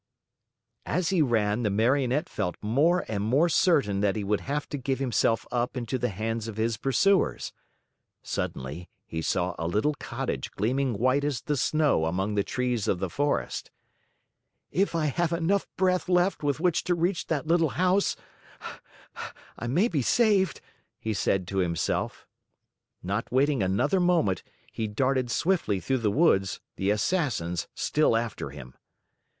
As 0.87 1.09
he 1.09 1.21
ran, 1.21 1.61
the 1.61 1.69
Marionette 1.69 2.27
felt 2.27 2.55
more 2.59 3.05
and 3.07 3.23
more 3.23 3.47
certain 3.49 3.99
that 3.99 4.15
he 4.15 4.23
would 4.23 4.39
have 4.41 4.67
to 4.69 4.77
give 4.79 4.97
himself 4.97 5.45
up 5.51 5.77
into 5.77 5.99
the 5.99 6.09
hands 6.09 6.47
of 6.47 6.57
his 6.57 6.75
pursuers. 6.75 7.53
Suddenly 8.23 8.89
he 9.05 9.21
saw 9.21 9.53
a 9.59 9.67
little 9.67 9.93
cottage 9.99 10.49
gleaming 10.53 10.95
white 10.97 11.23
as 11.23 11.41
the 11.41 11.55
snow 11.55 12.05
among 12.05 12.33
the 12.33 12.43
trees 12.43 12.87
of 12.87 12.97
the 12.97 13.11
forest. 13.11 13.69
"If 14.71 14.95
I 14.95 15.05
have 15.05 15.31
enough 15.31 15.67
breath 15.77 16.09
left 16.09 16.41
with 16.41 16.59
which 16.59 16.83
to 16.85 16.95
reach 16.95 17.27
that 17.27 17.45
little 17.45 17.69
house, 17.69 18.15
I 19.59 19.67
may 19.67 19.87
be 19.87 20.01
saved," 20.01 20.61
he 20.97 21.13
said 21.13 21.47
to 21.49 21.57
himself. 21.59 22.25
Not 23.03 23.31
waiting 23.31 23.61
another 23.61 23.99
moment, 23.99 24.41
he 24.71 24.87
darted 24.87 25.29
swiftly 25.29 25.79
through 25.79 25.99
the 25.99 26.09
woods, 26.09 26.59
the 26.75 26.89
Assassins 26.89 27.67
still 27.75 28.17
after 28.17 28.49
him. 28.49 28.73